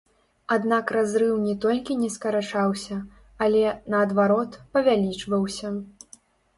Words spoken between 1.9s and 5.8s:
не скарачаўся, але, наадварот, павялічваўся.